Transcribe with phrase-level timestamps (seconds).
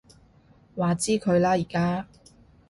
[0.75, 2.07] 話之佢啦而家